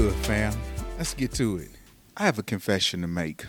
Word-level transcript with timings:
good, 0.00 0.14
fam? 0.24 0.54
Let's 0.96 1.12
get 1.12 1.30
to 1.32 1.58
it. 1.58 1.68
I 2.16 2.24
have 2.24 2.38
a 2.38 2.42
confession 2.42 3.02
to 3.02 3.06
make. 3.06 3.44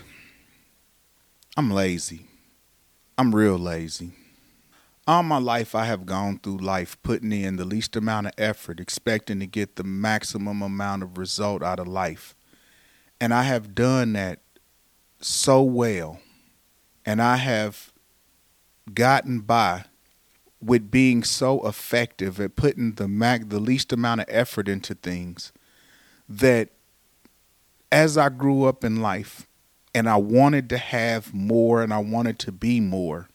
I'm 1.56 1.70
lazy. 1.70 2.26
I'm 3.16 3.34
real 3.34 3.56
lazy. 3.56 4.12
All 5.06 5.22
my 5.22 5.38
life, 5.38 5.74
I 5.74 5.86
have 5.86 6.04
gone 6.04 6.38
through 6.38 6.58
life 6.58 6.98
putting 7.02 7.32
in 7.32 7.56
the 7.56 7.64
least 7.64 7.96
amount 7.96 8.26
of 8.26 8.34
effort, 8.36 8.80
expecting 8.80 9.40
to 9.40 9.46
get 9.46 9.76
the 9.76 9.82
maximum 9.82 10.60
amount 10.60 11.02
of 11.02 11.16
result 11.16 11.62
out 11.62 11.80
of 11.80 11.88
life. 11.88 12.36
And 13.18 13.32
I 13.32 13.44
have 13.44 13.74
done 13.74 14.12
that 14.12 14.40
so 15.22 15.62
well. 15.62 16.20
And 17.06 17.22
I 17.22 17.36
have 17.36 17.94
gotten 18.92 19.40
by 19.40 19.86
with 20.60 20.90
being 20.90 21.24
so 21.24 21.66
effective 21.66 22.38
at 22.38 22.56
putting 22.56 22.96
the 22.96 23.08
mac 23.08 23.48
the 23.48 23.58
least 23.58 23.90
amount 23.90 24.20
of 24.20 24.26
effort 24.28 24.68
into 24.68 24.94
things 24.94 25.50
that 26.28 26.70
as 27.90 28.16
I 28.16 28.28
grew 28.28 28.64
up 28.64 28.84
in 28.84 29.02
life 29.02 29.46
and 29.94 30.08
I 30.08 30.16
wanted 30.16 30.68
to 30.70 30.78
have 30.78 31.34
more 31.34 31.82
and 31.82 31.92
I 31.92 31.98
wanted 31.98 32.38
to 32.40 32.52
be 32.52 32.80
more, 32.80 33.28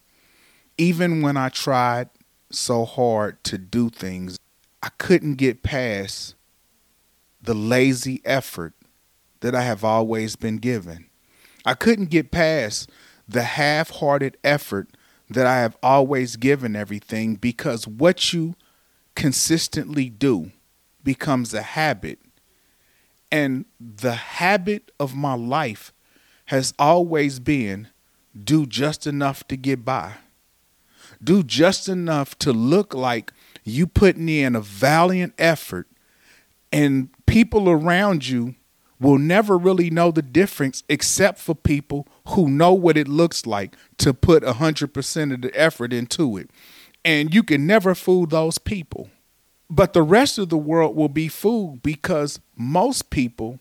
even 0.77 1.21
when 1.21 1.37
I 1.37 1.49
tried 1.49 2.09
so 2.49 2.85
hard 2.85 3.43
to 3.45 3.57
do 3.57 3.89
things, 3.89 4.37
I 4.81 4.89
couldn't 4.97 5.35
get 5.35 5.63
past 5.63 6.35
the 7.41 7.53
lazy 7.53 8.21
effort 8.25 8.73
that 9.41 9.53
I 9.53 9.61
have 9.61 9.83
always 9.83 10.35
been 10.35 10.57
given. 10.57 11.07
I 11.65 11.73
couldn't 11.73 12.09
get 12.09 12.31
past 12.31 12.89
the 13.27 13.43
half 13.43 13.89
hearted 13.89 14.38
effort 14.43 14.89
that 15.29 15.45
I 15.45 15.57
have 15.59 15.77
always 15.83 16.38
given 16.38 16.75
everything 16.75 17.35
because 17.35 17.88
what 17.88 18.31
you 18.33 18.55
consistently 19.16 20.09
do 20.09 20.51
becomes 21.03 21.53
a 21.53 21.61
habit. 21.61 22.19
And 23.31 23.66
the 23.80 24.14
habit 24.14 24.92
of 25.00 25.16
my 25.16 25.33
life 25.33 25.94
has 26.45 26.73
always 26.80 27.39
been 27.39 27.89
do 28.44 28.66
just 28.66 29.08
enough 29.08 29.47
to 29.47 29.58
get 29.58 29.84
by. 29.84 30.14
Do 31.23 31.44
just 31.44 31.89
enough 31.89 32.38
to 32.39 32.53
look 32.53 32.94
like 32.94 33.34
you 33.64 33.88
putting 33.88 34.30
in 34.30 34.56
a 34.56 34.61
valiant 34.61 35.34
effort 35.38 35.88
and 36.72 37.09
people 37.25 37.69
around 37.69 38.28
you 38.28 38.56
will 39.00 39.17
never 39.17 39.58
really 39.58 39.89
know 39.89 40.12
the 40.12 40.22
difference 40.22 40.84
except 40.89 41.39
for 41.39 41.53
people 41.53 42.08
who 42.30 42.50
know 42.50 42.73
what 42.73 42.97
it 42.97 43.08
looks 43.08 43.45
like 43.45 43.75
to 43.97 44.14
put 44.14 44.44
100% 44.44 45.34
of 45.34 45.41
the 45.41 45.59
effort 45.59 45.94
into 45.94 46.38
it. 46.38 46.50
And 47.06 47.34
you 47.34 47.44
can 47.44 47.67
never 47.67 47.94
fool 47.94 48.25
those 48.25 48.58
people. 48.58 49.09
But 49.69 49.93
the 49.93 50.03
rest 50.03 50.37
of 50.37 50.49
the 50.49 50.57
world 50.57 50.95
will 50.95 51.09
be 51.09 51.27
fooled 51.27 51.83
because 51.83 52.39
most 52.55 53.09
people 53.09 53.59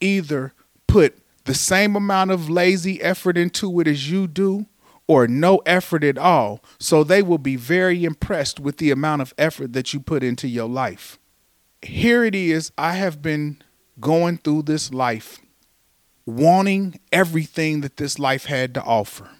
either 0.00 0.52
put 0.86 1.18
the 1.44 1.54
same 1.54 1.96
amount 1.96 2.30
of 2.30 2.48
lazy 2.48 3.02
effort 3.02 3.36
into 3.36 3.80
it 3.80 3.88
as 3.88 4.10
you 4.10 4.26
do 4.26 4.66
or 5.06 5.26
no 5.26 5.58
effort 5.66 6.04
at 6.04 6.18
all. 6.18 6.62
So 6.78 7.02
they 7.02 7.22
will 7.22 7.38
be 7.38 7.56
very 7.56 8.04
impressed 8.04 8.60
with 8.60 8.76
the 8.76 8.90
amount 8.90 9.22
of 9.22 9.34
effort 9.36 9.72
that 9.72 9.92
you 9.92 10.00
put 10.00 10.22
into 10.22 10.46
your 10.46 10.68
life. 10.68 11.18
Here 11.82 12.24
it 12.24 12.34
is. 12.34 12.70
I 12.78 12.92
have 12.92 13.20
been 13.20 13.60
going 13.98 14.38
through 14.38 14.62
this 14.62 14.92
life 14.92 15.40
wanting 16.26 17.00
everything 17.12 17.80
that 17.80 17.96
this 17.96 18.18
life 18.18 18.44
had 18.44 18.74
to 18.74 18.82
offer, 18.82 19.30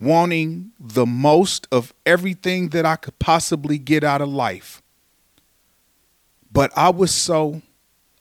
wanting 0.00 0.72
the 0.78 1.06
most 1.06 1.66
of 1.72 1.94
everything 2.04 2.68
that 2.70 2.84
I 2.84 2.96
could 2.96 3.18
possibly 3.18 3.78
get 3.78 4.04
out 4.04 4.20
of 4.20 4.28
life. 4.28 4.82
But 6.50 6.72
I 6.76 6.90
was 6.90 7.14
so 7.14 7.62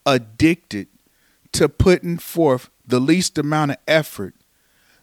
addicted 0.06 0.88
to 1.54 1.70
putting 1.70 2.18
forth 2.18 2.70
the 2.86 3.00
least 3.00 3.38
amount 3.38 3.72
of 3.72 3.78
effort 3.88 4.36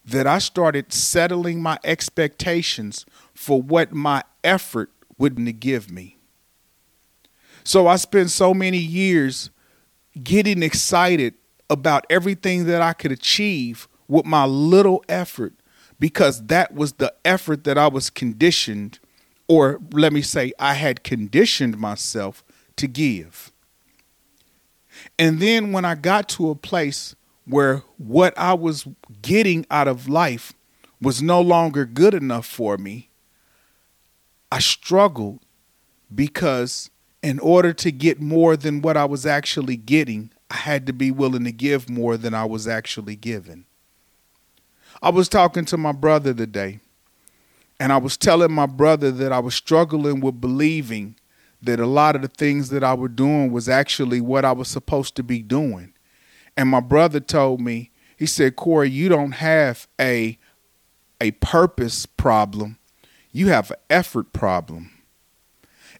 that 0.05 0.27
I 0.27 0.39
started 0.39 0.93
settling 0.93 1.63
my 1.63 1.79
expectations 1.83 3.07
for 3.35 3.61
what 3.61 3.93
my 3.93 4.23
effort 4.43 4.91
would 5.19 5.61
give 5.61 5.91
me. 5.91 6.19
So 7.65 7.87
I 7.87 7.97
spent 7.97 8.31
so 8.31 8.53
many 8.53 8.79
years 8.79 9.51
getting 10.23 10.63
excited 10.63 11.35
about 11.71 12.05
everything 12.11 12.67
that 12.67 12.83
I 12.83 12.93
could 12.93 13.11
achieve 13.11 13.89
with 14.07 14.27
my 14.27 14.45
little 14.45 15.03
effort 15.09 15.55
because 15.99 16.47
that 16.47 16.75
was 16.75 16.95
the 16.95 17.15
effort 17.25 17.65
that 17.65 17.79
I 17.79 17.89
was 17.89 18.11
conditioned, 18.11 18.99
or 19.49 19.81
let 19.93 20.13
me 20.13 20.21
say, 20.21 20.53
I 20.59 20.75
had 20.75 21.03
conditioned 21.03 21.79
myself 21.79 22.44
to 22.77 22.87
give. 22.87 23.53
And 25.19 25.41
then 25.41 25.73
when 25.73 25.85
I 25.85 25.95
got 25.95 26.29
to 26.31 26.51
a 26.51 26.55
place 26.55 27.15
where 27.47 27.83
what 27.99 28.37
I 28.39 28.55
was 28.55 28.87
getting 29.23 29.67
out 29.71 29.89
of 29.89 30.09
life 30.09 30.53
was 31.01 31.23
no 31.23 31.41
longer 31.41 31.85
good 31.85 32.15
enough 32.15 32.47
for 32.47 32.79
me, 32.79 33.11
I 34.51 34.61
struggled 34.61 35.41
because 36.15 36.91
in 37.23 37.39
order 37.39 37.73
to 37.73 37.91
get 37.91 38.21
more 38.21 38.57
than 38.57 38.83
what 38.83 38.97
I 38.97 39.05
was 39.05 39.27
actually 39.27 39.77
getting, 39.77 40.31
I 40.51 40.57
had 40.57 40.87
to 40.87 40.93
be 40.93 41.11
willing 41.11 41.45
to 41.45 41.53
give 41.53 41.89
more 41.89 42.17
than 42.17 42.35
I 42.35 42.45
was 42.45 42.69
actually 42.69 43.17
given. 43.17 43.65
I 45.03 45.11
was 45.11 45.29
talking 45.29 45.65
to 45.67 45.77
my 45.77 45.93
brother 45.93 46.33
today, 46.33 46.81
and 47.81 47.93
I 47.93 47.97
was 47.97 48.17
telling 48.17 48.53
my 48.53 48.67
brother 48.67 49.11
that 49.11 49.33
I 49.33 49.39
was 49.39 49.55
struggling 49.55 50.21
with 50.21 50.41
believing 50.41 51.17
that 51.65 51.81
a 51.81 51.87
lot 51.87 52.17
of 52.17 52.23
the 52.23 52.29
things 52.29 52.71
that 52.71 52.85
I 52.85 52.95
was 52.95 53.13
doing 53.13 53.53
was 53.53 53.69
actually 53.69 54.21
what 54.21 54.45
I 54.45 54.53
was 54.53 54.69
supposed 54.69 55.17
to 55.17 55.23
be 55.23 55.43
doing. 55.43 55.93
And 56.57 56.69
my 56.69 56.81
brother 56.81 57.21
told 57.21 57.61
me, 57.61 57.91
he 58.17 58.27
said, 58.27 58.57
Corey, 58.57 58.91
you 58.91 59.09
don't 59.09 59.33
have 59.33 59.89
a 60.01 60.39
a 61.21 61.33
purpose 61.33 62.07
problem. 62.07 62.79
You 63.33 63.49
have 63.49 63.71
an 63.71 63.79
effort 63.89 64.33
problem. 64.33 64.91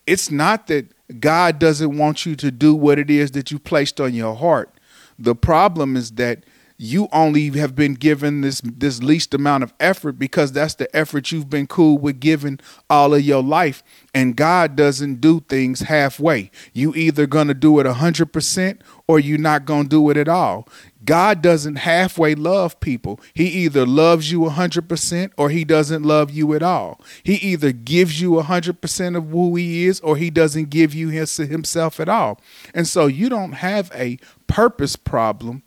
It's 0.07 0.31
not 0.31 0.67
that 0.67 0.93
God 1.21 1.59
doesn't 1.59 1.97
want 1.97 2.27
you 2.27 2.37
to 2.37 2.51
do 2.51 2.75
what 2.75 2.99
it 2.99 3.11
is 3.11 3.31
that 3.33 3.51
you 3.51 3.59
placed 3.59 4.01
on 4.01 4.15
your 4.15 4.35
heart. 4.35 4.75
The 5.19 5.35
problem 5.35 5.97
is 5.97 6.13
that 6.13 6.45
you 6.85 7.09
only 7.13 7.49
have 7.51 7.75
been 7.75 7.95
given 7.95 8.43
this 8.43 8.61
this 8.63 9.03
least 9.03 9.33
amount 9.33 9.65
of 9.65 9.73
effort 9.81 10.19
because 10.19 10.53
that's 10.53 10.75
the 10.75 10.95
effort 10.95 11.33
you've 11.33 11.49
been 11.49 11.67
cool 11.67 11.97
with 11.97 12.21
giving 12.21 12.61
all 12.91 13.15
of 13.15 13.23
your 13.23 13.43
life 13.43 13.83
and 14.15 14.37
God 14.37 14.77
doesn't 14.77 15.21
do 15.21 15.41
things 15.41 15.81
halfway. 15.81 16.51
You 16.73 16.95
either 16.95 17.27
to 17.27 17.55
do 17.55 17.81
it 17.81 17.87
100% 17.87 18.81
or 19.09 19.19
you're 19.19 19.39
not 19.39 19.67
to 19.67 19.85
do 19.85 20.11
it 20.11 20.17
at 20.17 20.29
all. 20.29 20.69
God 21.05 21.43
doesn't 21.43 21.77
halfway 21.77 22.35
love 22.35 22.79
people. 22.81 23.21
He 23.35 23.47
either 23.47 23.85
loves 23.85 24.31
you 24.31 24.41
100% 24.41 25.33
or 25.37 25.51
he 25.51 25.65
doesn't 25.65 26.03
love 26.03 26.31
you 26.31 26.55
at 26.55 26.63
all. 26.63 27.01
He 27.23 27.35
either 27.35 27.73
gives 27.73 28.21
you 28.21 28.33
100% 28.33 29.17
of 29.17 29.31
who 29.31 29.57
he 29.57 29.87
is 29.87 30.01
or 30.01 30.17
he 30.17 30.31
doesn't 30.31 30.71
give 30.71 30.95
you 30.95 31.09
his, 31.09 31.37
himself 31.37 32.01
at 32.01 32.09
all. 32.09 32.41
And 32.73 32.87
so 32.87 33.07
you 33.07 33.29
don't 33.29 33.53
have 33.53 33.91
a 33.95 34.19
purpose 34.47 34.97
problem, 34.97 35.63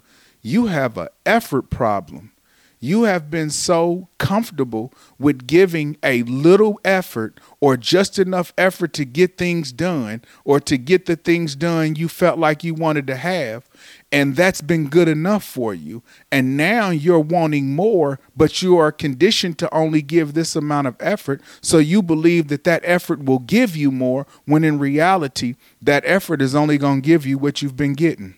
you 0.47 0.67
have 0.67 0.97
an 0.97 1.09
effort 1.25 1.69
problem. 1.69 2.31
You 2.79 3.03
have 3.03 3.31
been 3.31 3.49
so 3.49 4.07
comfortable 4.19 4.93
with 5.17 5.47
giving 5.47 5.97
a 6.03 6.21
little 6.23 6.79
effort 6.85 7.39
or 7.59 7.75
just 7.75 8.19
enough 8.19 8.53
effort 8.55 8.93
to 8.93 9.03
get 9.03 9.35
things 9.35 9.71
done 9.71 10.21
or 10.45 10.59
to 10.61 10.77
get 10.77 11.07
the 11.07 11.15
things 11.15 11.55
done 11.55 11.95
you 11.95 12.07
felt 12.07 12.37
like 12.37 12.63
you 12.63 12.75
wanted 12.75 13.07
to 13.07 13.15
have 13.15 13.67
and 14.11 14.35
that's 14.35 14.61
been 14.61 14.87
good 14.87 15.07
enough 15.07 15.43
for 15.43 15.73
you. 15.73 16.01
And 16.31 16.55
now 16.55 16.91
you're 16.91 17.19
wanting 17.19 17.75
more, 17.75 18.19
but 18.35 18.61
you 18.61 18.77
are 18.77 18.91
conditioned 18.91 19.57
to 19.57 19.73
only 19.73 20.01
give 20.03 20.33
this 20.33 20.55
amount 20.55 20.87
of 20.87 20.95
effort. 20.99 21.41
So 21.61 21.79
you 21.79 22.01
believe 22.01 22.47
that 22.47 22.63
that 22.63 22.83
effort 22.85 23.25
will 23.25 23.39
give 23.39 23.75
you 23.75 23.91
more, 23.91 24.27
when 24.45 24.63
in 24.63 24.79
reality, 24.79 25.55
that 25.81 26.03
effort 26.05 26.41
is 26.41 26.55
only 26.55 26.77
going 26.77 27.01
to 27.01 27.05
give 27.05 27.25
you 27.25 27.37
what 27.37 27.61
you've 27.61 27.75
been 27.75 27.93
getting. 27.93 28.35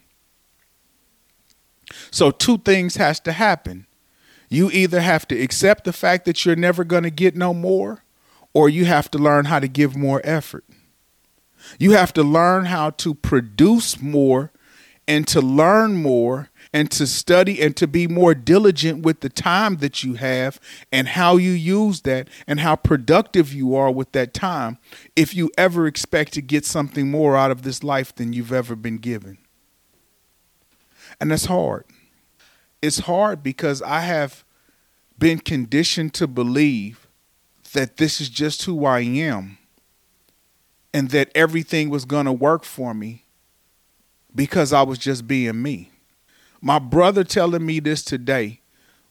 So 2.11 2.31
two 2.31 2.57
things 2.59 2.95
has 2.95 3.19
to 3.21 3.31
happen. 3.31 3.85
You 4.49 4.71
either 4.71 5.01
have 5.01 5.27
to 5.27 5.39
accept 5.39 5.83
the 5.83 5.93
fact 5.93 6.25
that 6.25 6.43
you're 6.43 6.55
never 6.55 6.83
going 6.83 7.03
to 7.03 7.11
get 7.11 7.35
no 7.35 7.53
more, 7.53 8.03
or 8.53 8.67
you 8.67 8.85
have 8.85 9.11
to 9.11 9.17
learn 9.17 9.45
how 9.45 9.59
to 9.59 9.67
give 9.67 9.95
more 9.95 10.21
effort. 10.23 10.65
You 11.77 11.91
have 11.91 12.13
to 12.13 12.23
learn 12.23 12.65
how 12.65 12.91
to 12.91 13.13
produce 13.13 14.01
more 14.01 14.51
and 15.07 15.27
to 15.27 15.41
learn 15.41 15.95
more 15.95 16.49
and 16.71 16.91
to 16.91 17.07
study 17.07 17.61
and 17.61 17.75
to 17.75 17.87
be 17.87 18.07
more 18.07 18.35
diligent 18.35 19.03
with 19.03 19.21
the 19.21 19.29
time 19.29 19.77
that 19.77 20.03
you 20.03 20.13
have 20.13 20.59
and 20.91 21.09
how 21.09 21.37
you 21.37 21.51
use 21.51 22.01
that 22.01 22.27
and 22.47 22.59
how 22.59 22.75
productive 22.75 23.51
you 23.53 23.75
are 23.75 23.91
with 23.91 24.11
that 24.11 24.33
time 24.33 24.77
if 25.15 25.33
you 25.33 25.49
ever 25.57 25.87
expect 25.87 26.33
to 26.33 26.41
get 26.41 26.65
something 26.65 27.09
more 27.09 27.35
out 27.35 27.49
of 27.49 27.63
this 27.63 27.83
life 27.83 28.13
than 28.15 28.33
you've 28.33 28.53
ever 28.53 28.75
been 28.75 28.97
given. 28.97 29.39
And 31.19 31.31
that's 31.31 31.45
hard. 31.45 31.85
It's 32.81 32.99
hard 32.99 33.43
because 33.43 33.81
I 33.81 34.01
have 34.01 34.43
been 35.17 35.39
conditioned 35.39 36.13
to 36.15 36.27
believe 36.27 37.07
that 37.73 37.97
this 37.97 38.21
is 38.21 38.29
just 38.29 38.63
who 38.63 38.85
I 38.85 39.01
am 39.01 39.57
and 40.93 41.09
that 41.09 41.31
everything 41.35 41.89
was 41.89 42.05
going 42.05 42.25
to 42.25 42.31
work 42.31 42.63
for 42.63 42.93
me 42.93 43.25
because 44.33 44.73
I 44.73 44.81
was 44.81 44.97
just 44.97 45.27
being 45.27 45.61
me. 45.61 45.91
My 46.61 46.79
brother 46.79 47.23
telling 47.23 47.65
me 47.65 47.79
this 47.79 48.03
today 48.03 48.61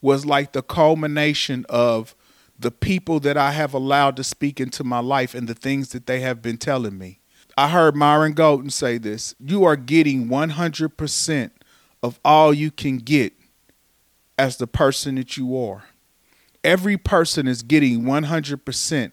was 0.01 0.27
like 0.27 0.53
the 0.53 0.63
culmination 0.63 1.67
of 1.69 2.15
the 2.59 2.71
people 2.71 3.21
that 3.21 3.37
I 3.37 3.53
have 3.53 3.73
allowed 3.73 4.17
to 4.17 4.25
speak 4.25 4.61
into 4.61 4.83
my 4.83 4.99
life 4.99 5.35
and 5.35 5.49
the 5.49 5.55
things 5.55 5.91
that 5.91 6.07
they 6.07 6.21
have 6.21 6.43
been 6.43 6.59
telling 6.59 6.99
me. 6.99 7.21
I 7.57 7.69
heard 7.69 7.97
Myron 7.97 8.33
Golden 8.33 8.71
say 8.71 8.99
this 8.99 9.35
You 9.39 9.65
are 9.65 9.77
getting 9.77 10.29
100% 10.29 11.51
of 12.03 12.21
all 12.25 12.53
you 12.53 12.71
can 12.71 12.99
get 12.99 13.33
as 14.39 14.57
the 14.57 14.67
person 14.67 15.17
that 15.17 15.37
you 15.37 15.57
are. 15.59 15.85
Every 16.63 16.97
person 16.97 17.47
is 17.49 17.63
getting 17.63 18.03
100% 18.03 19.13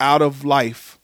out 0.00 0.22
of 0.22 0.44
life 0.44 0.98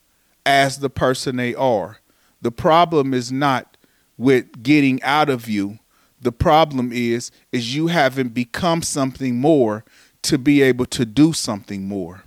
as 0.46 0.78
the 0.78 0.90
person 0.90 1.36
they 1.36 1.54
are. 1.54 1.98
The 2.42 2.52
problem 2.52 3.12
is 3.12 3.30
not 3.30 3.76
with 4.16 4.62
getting 4.62 5.02
out 5.02 5.28
of 5.28 5.48
you. 5.48 5.78
The 6.20 6.32
problem 6.32 6.92
is 6.92 7.30
is 7.52 7.74
you 7.74 7.86
haven't 7.86 8.34
become 8.34 8.82
something 8.82 9.40
more 9.40 9.84
to 10.22 10.38
be 10.38 10.60
able 10.60 10.86
to 10.86 11.06
do 11.06 11.32
something 11.32 11.88
more. 11.88 12.24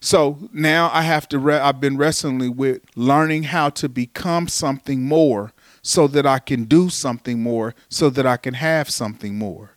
So 0.00 0.48
now 0.52 0.90
I 0.92 1.02
have 1.02 1.28
to 1.28 1.38
re- 1.38 1.58
I've 1.58 1.80
been 1.80 1.96
wrestling 1.96 2.56
with 2.56 2.82
learning 2.96 3.44
how 3.44 3.70
to 3.70 3.88
become 3.88 4.48
something 4.48 5.02
more 5.02 5.52
so 5.82 6.06
that 6.08 6.26
I 6.26 6.38
can 6.38 6.64
do 6.64 6.90
something 6.90 7.42
more 7.42 7.74
so 7.88 8.10
that 8.10 8.26
I 8.26 8.36
can 8.36 8.54
have 8.54 8.90
something 8.90 9.36
more. 9.36 9.76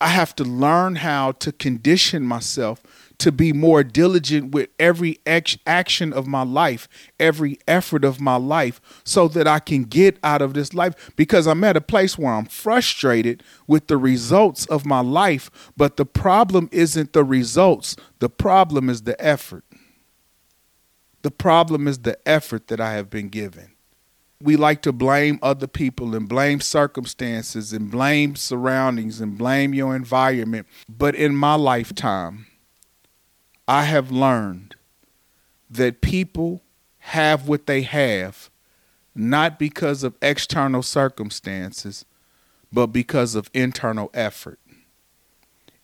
I 0.00 0.08
have 0.08 0.36
to 0.36 0.44
learn 0.44 0.96
how 0.96 1.32
to 1.32 1.52
condition 1.52 2.24
myself 2.24 2.82
to 3.18 3.30
be 3.32 3.52
more 3.52 3.82
diligent 3.84 4.52
with 4.52 4.68
every 4.78 5.18
action 5.26 6.12
of 6.12 6.26
my 6.26 6.42
life, 6.42 6.88
every 7.18 7.58
effort 7.66 8.04
of 8.04 8.20
my 8.20 8.36
life, 8.36 8.80
so 9.04 9.28
that 9.28 9.46
I 9.46 9.60
can 9.60 9.84
get 9.84 10.18
out 10.22 10.42
of 10.42 10.52
this 10.52 10.74
life. 10.74 11.12
Because 11.16 11.46
I'm 11.46 11.64
at 11.64 11.76
a 11.76 11.80
place 11.80 12.18
where 12.18 12.34
I'm 12.34 12.46
frustrated 12.46 13.42
with 13.66 13.86
the 13.86 13.96
results 13.96 14.66
of 14.66 14.84
my 14.84 15.00
life, 15.00 15.50
but 15.76 15.96
the 15.96 16.04
problem 16.04 16.68
isn't 16.72 17.12
the 17.12 17.24
results, 17.24 17.96
the 18.18 18.28
problem 18.28 18.90
is 18.90 19.02
the 19.02 19.18
effort. 19.24 19.64
The 21.22 21.30
problem 21.30 21.88
is 21.88 22.00
the 22.00 22.18
effort 22.28 22.66
that 22.66 22.80
I 22.80 22.92
have 22.94 23.08
been 23.08 23.30
given. 23.30 23.73
We 24.40 24.56
like 24.56 24.82
to 24.82 24.92
blame 24.92 25.38
other 25.42 25.66
people 25.66 26.14
and 26.14 26.28
blame 26.28 26.60
circumstances 26.60 27.72
and 27.72 27.90
blame 27.90 28.36
surroundings 28.36 29.20
and 29.20 29.38
blame 29.38 29.72
your 29.72 29.96
environment. 29.96 30.66
But 30.88 31.14
in 31.14 31.34
my 31.34 31.54
lifetime, 31.54 32.46
I 33.66 33.84
have 33.84 34.10
learned 34.10 34.74
that 35.70 36.00
people 36.00 36.62
have 36.98 37.48
what 37.48 37.66
they 37.66 37.82
have 37.82 38.50
not 39.14 39.58
because 39.58 40.02
of 40.02 40.16
external 40.20 40.82
circumstances, 40.82 42.04
but 42.72 42.88
because 42.88 43.34
of 43.34 43.50
internal 43.54 44.10
effort. 44.12 44.58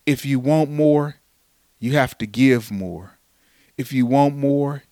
If 0.05 0.26
you 0.26 0.41
want 0.41 0.70
more, 0.70 1.17
you 1.79 1.93
have 1.93 2.19
to 2.19 2.26
give 2.26 2.70
more. 2.70 3.19
If 3.76 3.93
you 3.93 4.05
want 4.05 4.37
more, 4.37 4.82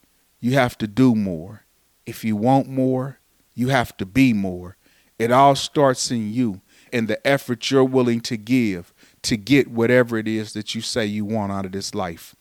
you 0.40 0.52
have 0.52 0.78
to 0.78 0.86
do 0.86 1.14
more. 1.14 1.64
If 2.06 2.24
you 2.24 2.36
want 2.36 2.68
more, 2.68 3.17
you 3.58 3.68
have 3.68 3.96
to 3.96 4.06
be 4.06 4.32
more. 4.32 4.76
It 5.18 5.32
all 5.32 5.56
starts 5.56 6.12
in 6.12 6.32
you 6.32 6.60
and 6.92 7.08
the 7.08 7.26
effort 7.26 7.72
you're 7.72 7.82
willing 7.82 8.20
to 8.20 8.36
give 8.36 8.94
to 9.22 9.36
get 9.36 9.66
whatever 9.66 10.16
it 10.16 10.28
is 10.28 10.52
that 10.52 10.76
you 10.76 10.80
say 10.80 11.04
you 11.04 11.24
want 11.24 11.50
out 11.50 11.66
of 11.66 11.72
this 11.72 11.92
life. 11.92 12.36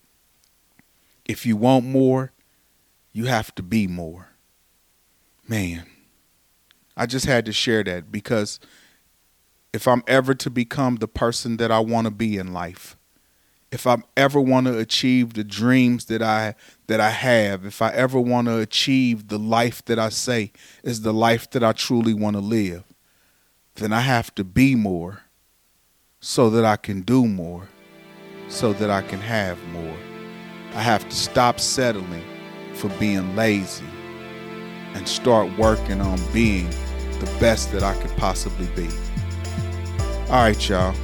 If 1.26 1.44
you 1.44 1.58
want 1.58 1.86
more, 1.86 2.34
you 3.14 3.26
have 3.26 3.56
to 3.56 3.64
be 3.64 3.88
more. 3.88 4.30
Man, 5.48 5.88
I 6.96 7.08
just 7.08 7.26
had 7.26 7.48
to 7.48 7.52
share 7.52 7.84
that 7.86 8.12
because 8.12 8.60
if 9.74 9.88
I'm 9.88 10.04
ever 10.06 10.36
to 10.36 10.52
become 10.52 10.98
the 10.98 11.08
person 11.08 11.58
that 11.58 11.72
I 11.72 11.80
want 11.80 12.06
to 12.06 12.12
be 12.12 12.38
in 12.38 12.54
life, 12.54 12.96
if 13.72 13.86
I 13.86 13.98
ever 14.16 14.40
want 14.40 14.68
to 14.68 14.78
achieve 14.78 15.34
the 15.34 15.44
dreams 15.44 16.06
that 16.06 16.22
I 16.22 16.56
that 16.88 17.02
I 17.02 17.10
have, 17.10 17.66
if 17.66 17.82
I 17.82 17.92
ever 17.92 18.20
want 18.20 18.48
to 18.48 18.60
achieve 18.60 19.28
the 19.28 19.38
life 19.40 19.84
that 19.86 20.00
I 20.00 20.10
say 20.10 20.52
is 20.84 21.02
the 21.02 21.14
life 21.14 21.50
that 21.52 21.64
I 21.64 21.74
truly 21.74 22.14
want 22.14 22.36
to 22.36 22.42
live, 22.42 22.84
then 23.76 23.92
I 23.92 24.02
have 24.02 24.34
to 24.36 24.44
be 24.44 24.76
more 24.76 25.24
so 26.20 26.50
that 26.50 26.66
I 26.66 26.78
can 26.78 27.02
do 27.02 27.28
more, 27.28 27.68
so 28.48 28.74
that 28.74 28.90
I 28.90 29.02
can 29.02 29.20
have 29.20 29.62
more. 29.68 29.98
I 30.74 30.82
have 30.82 31.08
to 31.08 31.16
stop 31.16 31.60
settling 31.60 32.24
for 32.74 32.90
being 33.00 33.36
lazy 33.36 33.86
and 34.94 35.08
start 35.08 35.56
working 35.58 36.02
on 36.02 36.20
being 36.32 36.70
the 37.20 37.38
best 37.40 37.72
that 37.72 37.84
I 37.84 38.00
could 38.02 38.16
possibly 38.18 38.68
be. 38.76 38.90
All 40.30 40.44
right, 40.44 40.70
y'all. 40.70 40.96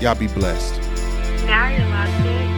Y'all 0.00 0.14
be 0.14 0.28
blessed. 0.28 0.81
Now 1.46 1.68
you're 1.70 1.88
in 2.30 2.51